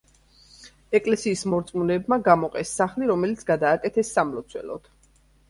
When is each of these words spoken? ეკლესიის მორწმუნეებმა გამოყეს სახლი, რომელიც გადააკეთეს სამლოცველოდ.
ეკლესიის 0.99 1.43
მორწმუნეებმა 1.53 2.17
გამოყეს 2.29 2.73
სახლი, 2.81 3.11
რომელიც 3.13 3.45
გადააკეთეს 3.53 4.13
სამლოცველოდ. 4.19 4.91